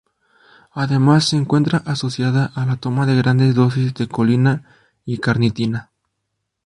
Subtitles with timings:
[0.71, 4.63] Además se encuentra asociada a la toma de grandes dosis de colina
[5.05, 5.91] y carnitina.